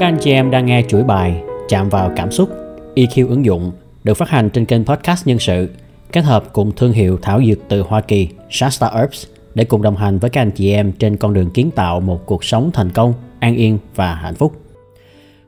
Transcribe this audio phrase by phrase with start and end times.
[0.00, 2.50] Các anh chị em đang nghe chuỗi bài Chạm vào cảm xúc
[2.94, 3.72] EQ ứng dụng
[4.04, 5.70] được phát hành trên kênh podcast nhân sự
[6.12, 9.96] kết hợp cùng thương hiệu thảo dược từ Hoa Kỳ Shasta Herbs để cùng đồng
[9.96, 12.90] hành với các anh chị em trên con đường kiến tạo một cuộc sống thành
[12.90, 14.52] công, an yên và hạnh phúc.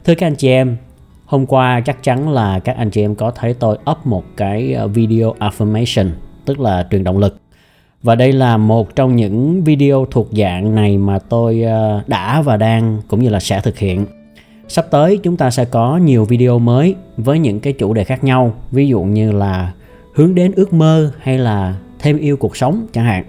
[0.05, 0.77] Thưa các anh chị em,
[1.25, 4.73] hôm qua chắc chắn là các anh chị em có thấy tôi up một cái
[4.73, 6.11] ờ, video affirmation,
[6.45, 7.37] tức là truyền động lực.
[8.03, 12.57] Và đây là một trong những video thuộc dạng này mà tôi ờ, đã và
[12.57, 14.07] đang cũng như là sẽ thực hiện
[14.73, 18.25] Sắp tới chúng ta sẽ có nhiều video mới với những cái chủ đề khác
[18.25, 19.73] nhau, ví dụ như là
[20.15, 23.25] hướng đến ước mơ hay là thêm yêu cuộc sống chẳng hạn.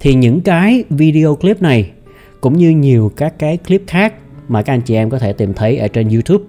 [0.00, 1.90] Thì những cái video clip này
[2.40, 4.14] cũng như nhiều các cái clip khác
[4.48, 6.44] mà các anh chị em có thể tìm thấy ở trên YouTube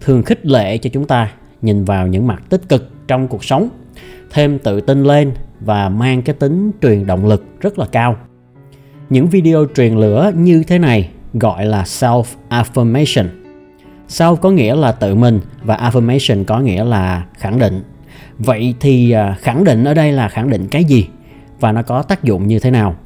[0.00, 1.32] thường khích lệ cho chúng ta
[1.62, 3.68] nhìn vào những mặt tích cực trong cuộc sống,
[4.30, 8.16] thêm tự tin lên và mang cái tính truyền động lực rất là cao.
[9.10, 13.26] Những video truyền lửa như thế này gọi là self affirmation
[14.08, 17.82] Self có nghĩa là tự mình và affirmation có nghĩa là khẳng định.
[18.38, 21.06] Vậy thì à, khẳng định ở đây là khẳng định cái gì
[21.60, 22.96] và nó có tác dụng như thế nào?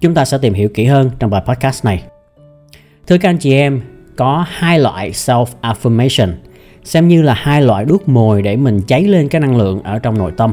[0.00, 2.02] Chúng ta sẽ tìm hiểu kỹ hơn trong bài podcast này.
[3.06, 3.80] Thưa các anh chị em,
[4.16, 6.32] có hai loại self affirmation
[6.84, 9.98] xem như là hai loại đuốc mồi để mình cháy lên cái năng lượng ở
[9.98, 10.52] trong nội tâm.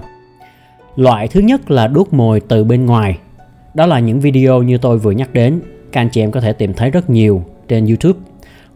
[0.95, 3.17] Loại thứ nhất là đuốc mồi từ bên ngoài.
[3.73, 6.53] Đó là những video như tôi vừa nhắc đến, các anh chị em có thể
[6.53, 8.19] tìm thấy rất nhiều trên YouTube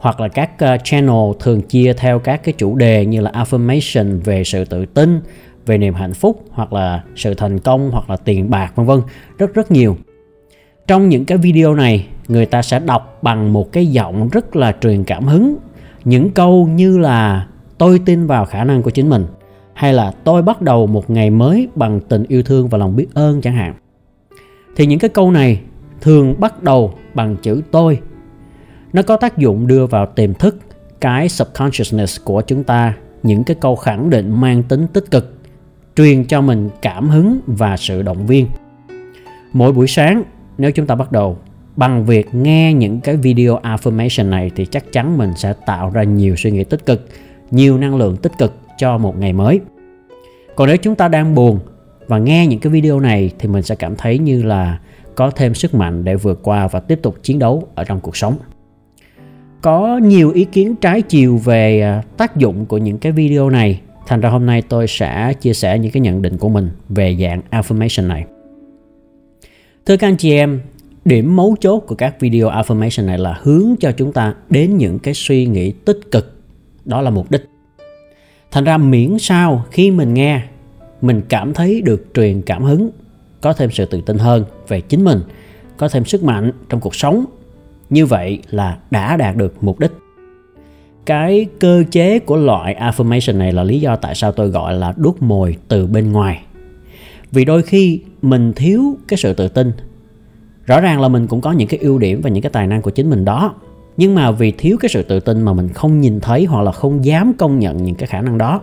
[0.03, 4.19] hoặc là các uh, channel thường chia theo các cái chủ đề như là affirmation
[4.23, 5.21] về sự tự tin
[5.65, 9.01] về niềm hạnh phúc hoặc là sự thành công hoặc là tiền bạc vân vân.
[9.37, 9.97] Rất rất nhiều.
[10.87, 14.75] Trong những cái video này người ta sẽ đọc bằng một cái giọng rất là
[14.81, 15.55] truyền cảm hứng.
[16.05, 19.25] Những câu như là tôi tin vào khả năng của chính mình
[19.73, 23.07] hay là tôi bắt đầu một ngày mới bằng tình yêu thương và lòng biết
[23.13, 23.73] ơn chẳng hạn.
[24.75, 25.59] Thì những cái câu này
[26.01, 27.99] thường bắt đầu bằng chữ tôi
[28.93, 30.57] nó có tác dụng đưa vào tiềm thức,
[31.01, 35.33] cái subconsciousness của chúng ta, những cái câu khẳng định mang tính tích cực,
[35.95, 38.47] truyền cho mình cảm hứng và sự động viên.
[39.53, 40.23] Mỗi buổi sáng,
[40.57, 41.37] nếu chúng ta bắt đầu
[41.75, 46.03] bằng việc nghe những cái video affirmation này thì chắc chắn mình sẽ tạo ra
[46.03, 47.07] nhiều suy nghĩ tích cực,
[47.51, 49.59] nhiều năng lượng tích cực cho một ngày mới.
[50.55, 51.59] Còn nếu chúng ta đang buồn
[52.07, 54.79] và nghe những cái video này thì mình sẽ cảm thấy như là
[55.15, 58.17] có thêm sức mạnh để vượt qua và tiếp tục chiến đấu ở trong cuộc
[58.17, 58.37] sống
[59.63, 63.81] có nhiều ý kiến trái chiều về à, tác dụng của những cái video này.
[64.07, 67.17] Thành ra hôm nay tôi sẽ chia sẻ những cái nhận định của mình về
[67.21, 68.25] dạng affirmation này.
[69.85, 70.61] Thưa các anh chị em,
[71.05, 74.99] điểm mấu chốt của các video affirmation này là hướng cho chúng ta đến những
[74.99, 76.41] cái suy nghĩ tích cực.
[76.85, 77.49] Đó là mục đích.
[78.51, 80.41] Thành ra miễn sao khi mình nghe,
[81.01, 82.89] mình cảm thấy được truyền cảm hứng,
[83.41, 85.19] có thêm sự tự tin hơn về chính mình,
[85.77, 87.25] có thêm sức mạnh trong cuộc sống
[87.89, 89.91] như vậy là đã đạt được mục đích.
[91.05, 94.93] Cái cơ chế của loại affirmation này là lý do tại sao tôi gọi là
[94.97, 96.41] đốt mồi từ bên ngoài.
[97.31, 99.71] Vì đôi khi mình thiếu cái sự tự tin.
[100.65, 102.81] Rõ ràng là mình cũng có những cái ưu điểm và những cái tài năng
[102.81, 103.55] của chính mình đó.
[103.97, 106.71] Nhưng mà vì thiếu cái sự tự tin mà mình không nhìn thấy hoặc là
[106.71, 108.61] không dám công nhận những cái khả năng đó.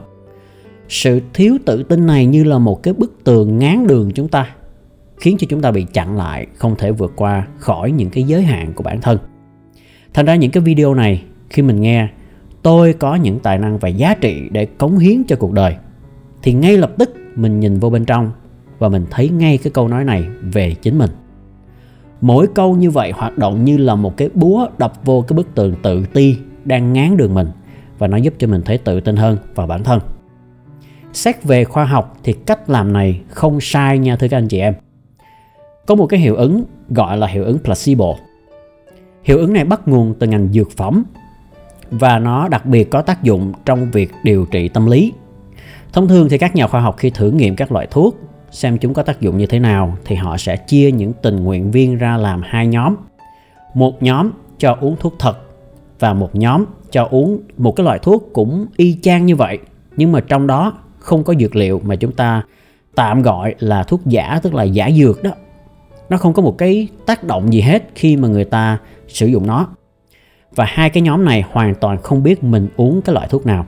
[0.89, 4.55] Sự thiếu tự tin này như là một cái bức tường ngán đường chúng ta
[5.21, 8.43] khiến cho chúng ta bị chặn lại, không thể vượt qua khỏi những cái giới
[8.43, 9.19] hạn của bản thân.
[10.15, 12.09] Thành ra những cái video này, khi mình nghe,
[12.63, 15.77] tôi có những tài năng và giá trị để cống hiến cho cuộc đời.
[16.43, 18.31] Thì ngay lập tức mình nhìn vô bên trong
[18.79, 21.11] và mình thấy ngay cái câu nói này về chính mình.
[22.21, 25.55] Mỗi câu như vậy hoạt động như là một cái búa đập vô cái bức
[25.55, 27.49] tường tự ti đang ngán đường mình
[27.99, 30.01] và nó giúp cho mình thấy tự tin hơn vào bản thân.
[31.13, 34.59] Xét về khoa học thì cách làm này không sai nha thưa các anh chị
[34.59, 34.75] em
[35.91, 38.15] có một cái hiệu ứng gọi là hiệu ứng placebo.
[39.23, 41.05] Hiệu ứng này bắt nguồn từ ngành dược phẩm
[41.91, 45.13] và nó đặc biệt có tác dụng trong việc điều trị tâm lý.
[45.93, 48.17] Thông thường thì các nhà khoa học khi thử nghiệm các loại thuốc,
[48.51, 51.71] xem chúng có tác dụng như thế nào thì họ sẽ chia những tình nguyện
[51.71, 52.97] viên ra làm hai nhóm.
[53.75, 55.39] Một nhóm cho uống thuốc thật
[55.99, 59.59] và một nhóm cho uống một cái loại thuốc cũng y chang như vậy,
[59.97, 62.43] nhưng mà trong đó không có dược liệu mà chúng ta
[62.95, 65.31] tạm gọi là thuốc giả, tức là giả dược đó
[66.11, 68.79] nó không có một cái tác động gì hết khi mà người ta
[69.09, 69.69] sử dụng nó.
[70.55, 73.67] Và hai cái nhóm này hoàn toàn không biết mình uống cái loại thuốc nào.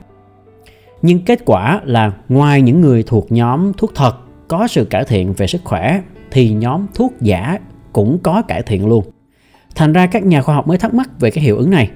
[1.01, 4.13] Nhưng kết quả là ngoài những người thuộc nhóm thuốc thật
[4.47, 6.01] có sự cải thiện về sức khỏe
[6.31, 7.59] thì nhóm thuốc giả
[7.93, 9.03] cũng có cải thiện luôn.
[9.75, 11.89] Thành ra các nhà khoa học mới thắc mắc về cái hiệu ứng này.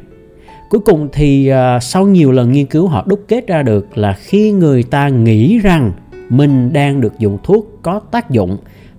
[0.69, 4.13] Cuối cùng thì uh, sau nhiều lần nghiên cứu họ đúc kết ra được là
[4.13, 5.91] khi người ta nghĩ rằng
[6.29, 8.57] mình đang được dùng thuốc có tác dụng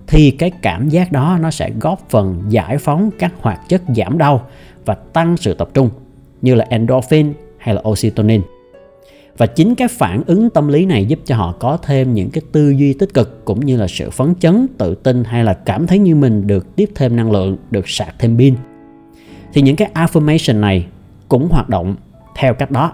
[0.09, 4.17] thì cái cảm giác đó nó sẽ góp phần giải phóng các hoạt chất giảm
[4.17, 4.45] đau
[4.85, 5.89] và tăng sự tập trung
[6.41, 8.41] như là endorphin, hay là oxytocin.
[9.37, 12.41] Và chính cái phản ứng tâm lý này giúp cho họ có thêm những cái
[12.51, 15.87] tư duy tích cực cũng như là sự phấn chấn tự tin hay là cảm
[15.87, 18.55] thấy như mình được tiếp thêm năng lượng được sạc thêm pin.
[19.53, 20.87] Thì những cái affirmation này
[21.27, 21.95] cũng hoạt động
[22.35, 22.91] theo cách đó.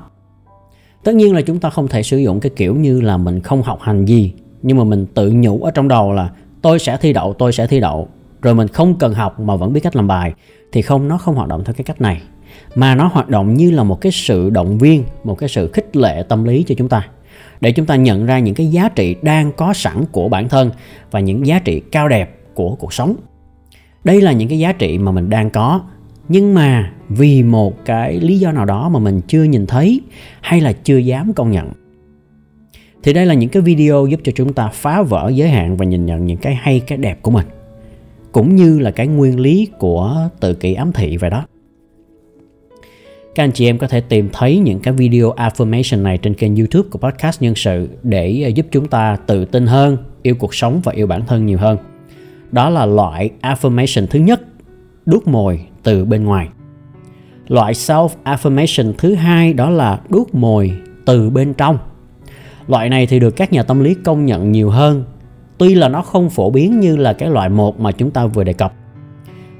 [1.03, 3.63] Tất nhiên là chúng ta không thể sử dụng cái kiểu như là mình không
[3.63, 6.29] học hành gì nhưng mà mình tự nhủ ở trong đầu là
[6.65, 8.07] tôi sẽ thi đậu, tôi sẽ thi đậu.
[8.41, 10.33] Rồi mình không cần học mà vẫn biết cách làm bài.
[10.71, 12.21] Thì không, nó không hoạt động theo cái cách này.
[12.75, 15.95] Mà nó hoạt động như là một cái sự động viên, một cái sự khích
[15.95, 17.07] lệ tâm lý cho chúng ta.
[17.61, 20.71] Để chúng ta nhận ra những cái giá trị đang có sẵn của bản thân
[21.11, 23.15] và những giá trị cao đẹp của cuộc sống.
[24.03, 25.81] Đây là những cái giá trị mà mình đang có.
[26.29, 30.01] Nhưng mà vì một cái lý do nào đó mà mình chưa nhìn thấy
[30.41, 31.71] hay là chưa dám công nhận
[33.05, 35.85] thì đây là những cái video giúp cho chúng ta phá vỡ giới hạn và
[35.85, 37.45] nhìn nhận những cái hay, cái đẹp của mình,
[38.31, 41.45] cũng như là cái nguyên lý của tự kỷ ám thị vậy đó.
[43.35, 46.55] Các anh chị em có thể tìm thấy những cái video affirmation này trên kênh
[46.55, 50.81] youtube của podcast nhân sự để giúp chúng ta tự tin hơn, yêu cuộc sống
[50.83, 51.77] và yêu bản thân nhiều hơn.
[52.51, 54.41] Đó là loại affirmation thứ nhất,
[55.05, 56.47] đuốc mồi từ bên ngoài.
[57.47, 60.71] Loại self affirmation thứ hai đó là đuốc mồi
[61.05, 61.77] từ bên trong
[62.67, 65.03] loại này thì được các nhà tâm lý công nhận nhiều hơn.
[65.57, 68.43] Tuy là nó không phổ biến như là cái loại một mà chúng ta vừa
[68.43, 68.73] đề cập.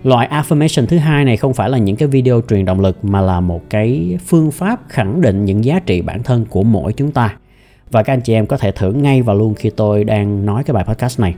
[0.04, 3.22] Loại affirmation thứ hai này không phải là những cái video truyền động lực mà
[3.22, 7.12] là một cái phương pháp khẳng định những giá trị bản thân của mỗi chúng
[7.12, 7.38] ta.
[7.92, 10.64] Và các anh chị em có thể thử ngay và luôn khi tôi đang nói
[10.64, 11.36] cái bài podcast này.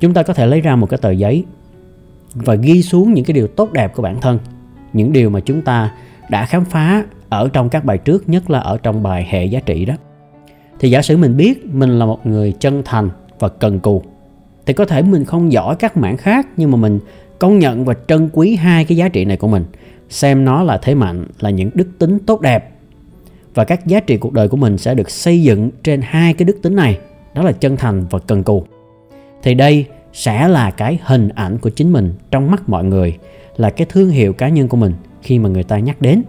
[0.00, 1.44] Chúng ta có thể lấy ra một cái tờ giấy
[2.34, 4.38] và ghi xuống những cái điều tốt đẹp của bản thân.
[4.92, 5.92] Những điều mà chúng ta
[6.30, 9.60] đã khám phá ở trong các bài trước, nhất là ở trong bài hệ giá
[9.60, 9.94] trị đó
[10.82, 14.02] thì giả sử mình biết mình là một người chân thành và cần cù,
[14.66, 16.98] thì có thể mình không giỏi các mảng khác, nhưng mà mình
[17.38, 19.64] công nhận và trân quý hai cái giá trị này của mình,
[20.08, 22.70] xem nó là thế mạnh, là những đức tính tốt đẹp.
[23.54, 26.44] Và các giá trị cuộc đời của mình sẽ được xây dựng trên hai cái
[26.44, 26.98] đức tính này,
[27.34, 28.64] đó là chân thành và cần cù.
[29.42, 33.18] Thì đây sẽ là cái hình ảnh của chính mình trong mắt mọi người,
[33.56, 34.92] là cái thương hiệu cá nhân của mình
[35.22, 36.22] khi mà người ta nhắc đến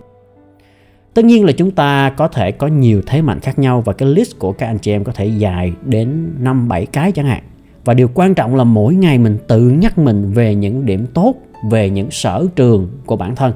[1.13, 4.09] tất nhiên là chúng ta có thể có nhiều thế mạnh khác nhau và cái
[4.09, 7.43] list của các anh chị em có thể dài đến năm, bảy cái chẳng hạn.
[7.85, 11.35] Và điều quan trọng là mỗi ngày mình tự nhắc mình về những điểm tốt,
[11.69, 13.53] về những sở trường của bản thân.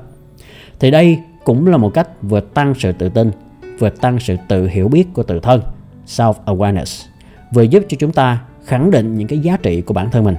[0.80, 3.32] Thì đây cũng là một cách vừa tăng sự tự tin
[3.80, 5.62] vừa tăng sự tự hiểu biết của tự thân
[6.08, 7.06] self awareness
[7.54, 10.36] vừa giúp cho chúng ta khẳng định những cái giá trị của bản thân mình.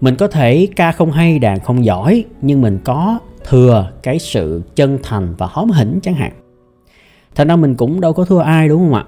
[0.00, 4.62] Mình có thể ca không hay, đàn không giỏi, nhưng mình có thừa cái sự
[4.74, 6.32] chân thành và hóm hỉnh chẳng hạn.
[7.34, 9.04] Thành ra mình cũng đâu có thua ai, đúng không ạ?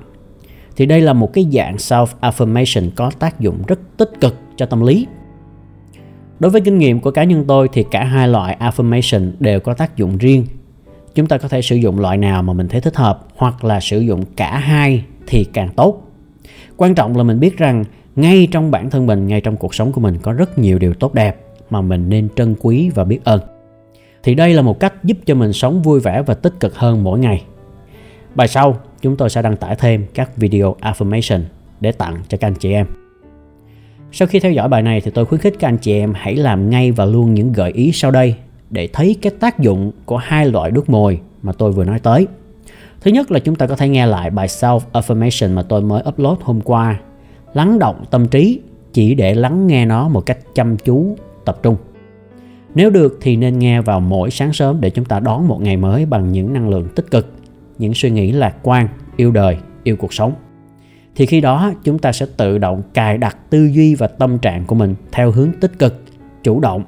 [0.77, 4.67] Thì đây là một cái dạng self affirmation có tác dụng rất tích cực cho
[4.67, 5.07] tâm lý.
[6.41, 9.75] Đối với kinh nghiệm của cá nhân tôi thì cả hai loại affirmation đều có
[9.75, 10.47] tác dụng riêng.
[11.15, 13.81] Chúng ta có thể sử dụng loại nào mà mình thấy thích hợp, hoặc là
[13.81, 16.03] sử dụng cả hai thì càng tốt.
[16.77, 17.85] Quan trọng là mình biết rằng
[18.17, 20.95] ngay trong bản thân mình, ngay trong cuộc sống của mình có rất nhiều điều
[20.95, 21.37] tốt đẹp
[21.71, 23.41] mà mình nên trân quý và biết ơn
[24.23, 27.05] thì đây là một cách giúp cho mình sống vui vẻ và tích cực hơn
[27.05, 27.45] mỗi ngày.
[28.35, 31.41] Bài sau, chúng tôi sẽ đăng tải thêm các video affirmation
[31.81, 32.87] để tặng cho các anh chị em.
[34.13, 36.37] Sau khi theo dõi bài này thì tôi khuyến khích các anh chị em hãy
[36.37, 38.35] làm ngay và luôn những gợi ý sau đây
[38.71, 42.27] để thấy cái tác dụng của hai loại đuốc mồi mà tôi vừa nói tới.
[43.01, 46.03] Thứ nhất là chúng ta có thể nghe lại bài self affirmation mà tôi mới
[46.09, 47.01] upload hôm qua.
[47.55, 48.61] Lắng động tâm trí,
[48.93, 51.77] chỉ để lắng nghe nó một cách chăm chú, tập trung
[52.79, 55.77] nếu được thì nên nghe vào mỗi sáng sớm để chúng ta đón một ngày
[55.77, 57.33] mới bằng những năng lượng tích cực,
[57.79, 60.33] những suy nghĩ lạc quan, yêu đời, yêu cuộc sống.
[61.17, 64.65] Thì khi đó, chúng ta sẽ tự động cài đặt tư duy và tâm trạng
[64.65, 66.03] của mình theo hướng tích cực,
[66.43, 66.85] chủ động.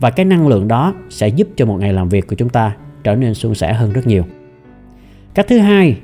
[0.00, 2.76] Và cái năng lượng đó sẽ giúp cho một ngày làm việc của chúng ta
[3.04, 4.24] trở nên suôn sẻ hơn rất nhiều.
[5.34, 5.96] Cách thứ hai,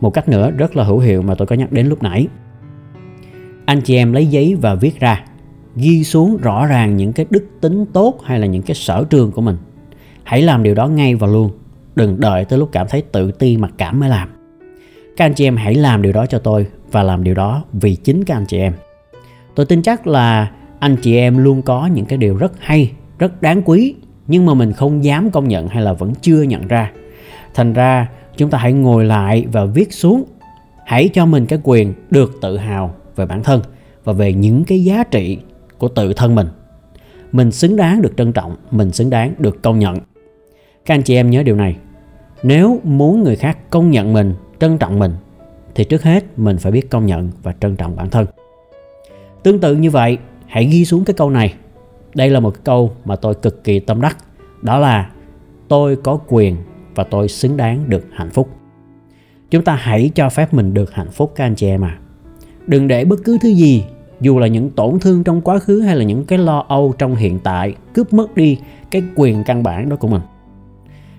[0.00, 2.26] một cách nữa rất là hữu hiệu mà tôi có nhắc đến lúc nãy.
[3.64, 5.24] Anh chị em lấy giấy và viết ra
[5.76, 9.32] ghi xuống rõ ràng những cái đức tính tốt hay là những cái sở trường
[9.32, 9.56] của mình.
[10.22, 11.50] Hãy làm điều đó ngay và luôn,
[11.96, 14.28] đừng đợi tới lúc cảm thấy tự ti mặc cảm mới làm.
[15.16, 17.94] Các anh chị em hãy làm điều đó cho tôi và làm điều đó vì
[17.94, 18.72] chính các anh chị em.
[19.54, 23.42] Tôi tin chắc là anh chị em luôn có những cái điều rất hay, rất
[23.42, 23.94] đáng quý,
[24.26, 26.92] nhưng mà mình không dám công nhận hay là vẫn chưa nhận ra.
[27.54, 30.24] Thành ra, chúng ta hãy ngồi lại và viết xuống.
[30.86, 33.62] Hãy cho mình cái quyền được tự hào về bản thân
[34.04, 35.38] và về những cái giá trị
[35.80, 36.46] của tự thân mình.
[37.32, 39.98] Mình xứng đáng được trân trọng mình xứng đáng được công nhận.
[40.84, 41.76] Các anh chị em nhớ điều này.
[42.42, 45.12] Nếu muốn người khác công nhận mình trân trọng mình
[45.74, 48.26] thì trước hết mình phải biết công nhận và trân trọng bản thân.
[49.42, 51.54] Tương tự như vậy hãy ghi xuống cái câu này.
[52.14, 54.16] Đây là một câu mà tôi cực kỳ tâm đắc.
[54.62, 55.10] Đó là
[55.68, 56.56] tôi có quyền
[56.94, 58.48] và tôi xứng đáng được hạnh phúc.
[59.50, 61.98] Chúng ta hãy cho phép mình được hạnh phúc các anh chị em à.
[62.66, 63.84] Đừng để bất cứ thứ gì,
[64.20, 67.16] dù là những tổn thương trong quá khứ hay là những cái lo âu trong
[67.16, 68.58] hiện tại cướp mất đi
[68.90, 70.22] cái quyền căn bản đó của mình.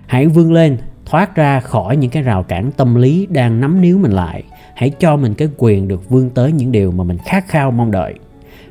[0.06, 3.98] Hãy vươn lên, thoát ra khỏi những cái rào cản tâm lý đang nắm níu
[3.98, 4.44] mình lại.
[4.74, 7.90] Hãy cho mình cái quyền được vươn tới những điều mà mình khát khao mong
[7.90, 8.14] đợi.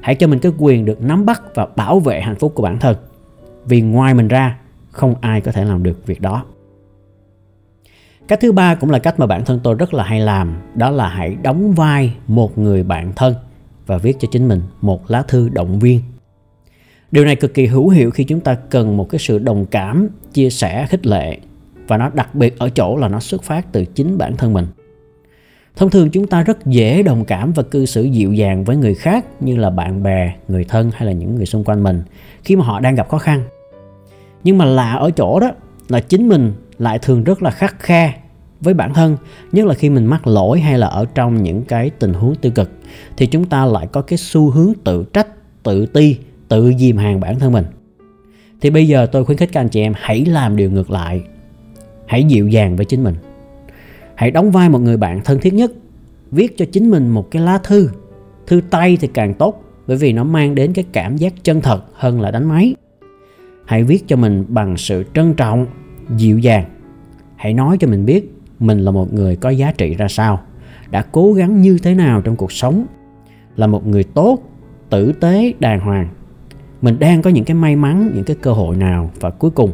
[0.02, 2.80] Hãy cho mình cái quyền được nắm bắt và bảo vệ hạnh phúc của bản
[2.80, 2.98] thân.
[3.66, 4.58] Vì ngoài mình ra,
[4.92, 6.46] không ai có thể làm được việc đó.
[8.28, 10.90] Cách thứ ba cũng là cách mà bản thân tôi rất là hay làm, đó
[10.90, 13.34] là hãy đóng vai một người bạn thân
[13.92, 16.02] và viết cho chính mình một lá thư động viên.
[17.12, 20.08] Điều này cực kỳ hữu hiệu khi chúng ta cần một cái sự đồng cảm,
[20.34, 21.38] chia sẻ, khích lệ
[21.88, 24.68] và nó đặc biệt ở chỗ là nó xuất phát từ chính bản thân mình.
[25.76, 28.96] Thông thường chúng ta rất dễ đồng cảm và cư xử dịu dàng với người
[28.96, 32.02] khác như là bạn bè, người thân hay là những người xung quanh mình
[32.44, 33.44] khi mà họ đang gặp khó khăn.
[34.44, 35.52] Nhưng mà lạ ở chỗ đó
[35.90, 38.21] là chính mình lại thường rất là khắc khe
[38.62, 39.18] với bản thân,
[39.52, 42.52] nhất là khi mình mắc lỗi hay là ở trong những cái tình huống tiêu
[42.56, 42.72] cực,
[43.18, 45.28] thì chúng ta lại có cái xu hướng tự trách,
[45.64, 47.66] tự ti, tự dìm hàng bản thân mình.
[48.62, 51.24] Thì bây giờ tôi khuyến khích các anh chị em hãy làm điều ngược lại,
[52.06, 53.16] hãy dịu dàng với chính mình.
[54.16, 55.72] Hãy đóng vai một người bạn thân thiết nhất,
[56.32, 57.90] viết cho chính mình một cái lá thư.
[58.48, 61.84] Thư tay thì càng tốt, bởi vì nó mang đến cái cảm giác chân thật
[61.94, 62.76] hơn là đánh máy.
[63.66, 65.66] Hãy viết cho mình bằng sự trân trọng,
[66.18, 66.66] dịu dàng.
[67.36, 70.42] Hãy nói cho mình biết mình là một người có giá trị ra sao,
[70.90, 72.86] đã cố gắng như thế nào trong cuộc sống,
[73.56, 74.40] là một người tốt,
[74.90, 76.10] tử tế, đàng hoàng.
[76.82, 79.72] Mình đang có những cái may mắn, những cái cơ hội nào và cuối cùng.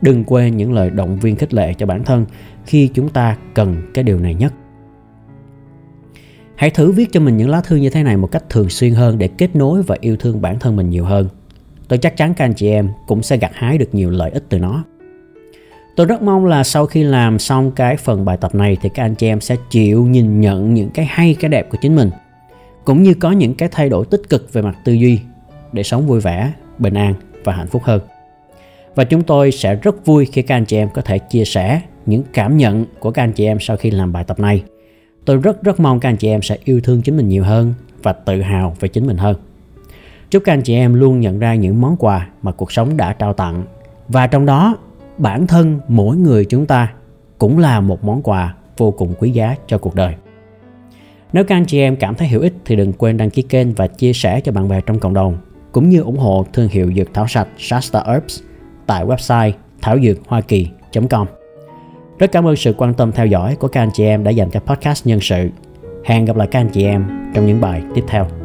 [0.00, 2.26] Đừng quên những lời động viên khích lệ cho bản thân
[2.66, 4.52] khi chúng ta cần cái điều này nhất.
[6.54, 8.94] Hãy thử viết cho mình những lá thư như thế này một cách thường xuyên
[8.94, 11.28] hơn để kết nối và yêu thương bản thân mình nhiều hơn.
[11.88, 14.44] Tôi chắc chắn các anh chị em cũng sẽ gặt hái được nhiều lợi ích
[14.48, 14.84] từ nó.
[15.98, 19.04] Tôi rất mong là sau khi làm xong cái phần bài tập này thì các
[19.04, 22.10] anh chị em sẽ chịu nhìn nhận những cái hay cái đẹp của chính mình
[22.84, 25.20] cũng như có những cái thay đổi tích cực về mặt tư duy
[25.72, 27.14] để sống vui vẻ, bình an
[27.44, 28.00] và hạnh phúc hơn.
[28.94, 31.80] Và chúng tôi sẽ rất vui khi các anh chị em có thể chia sẻ
[32.06, 34.62] những cảm nhận của các anh chị em sau khi làm bài tập này.
[35.24, 37.74] Tôi rất rất mong các anh chị em sẽ yêu thương chính mình nhiều hơn
[38.02, 39.36] và tự hào về chính mình hơn.
[40.30, 43.12] Chúc các anh chị em luôn nhận ra những món quà mà cuộc sống đã
[43.12, 43.64] trao tặng
[44.08, 44.76] và trong đó
[45.18, 46.92] bản thân mỗi người chúng ta
[47.38, 50.14] cũng là một món quà vô cùng quý giá cho cuộc đời.
[51.32, 53.72] Nếu các anh chị em cảm thấy hữu ích thì đừng quên đăng ký kênh
[53.72, 55.36] và chia sẻ cho bạn bè trong cộng đồng,
[55.72, 58.40] cũng như ủng hộ thương hiệu dược thảo sạch Shasta Herbs
[58.86, 61.26] tại website thảo dược hoa kỳ.com.
[62.18, 64.50] Rất cảm ơn sự quan tâm theo dõi của các anh chị em đã dành
[64.50, 65.48] cho podcast nhân sự.
[66.04, 68.37] Hẹn gặp lại các anh chị em trong những bài tiếp theo.